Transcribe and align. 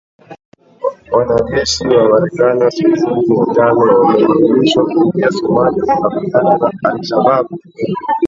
Wanajeshi 1.15 1.83
wa 1.93 2.03
Marekani 2.09 2.63
wasiozidi 2.63 3.31
mia 3.31 3.55
tano 3.55 3.79
wameidhinishwa 3.99 4.85
kuingia 4.85 5.31
Somalia 5.31 5.95
kukabiliana 5.95 6.57
na 6.57 6.71
Al 6.89 7.03
Shabaab 7.03 7.47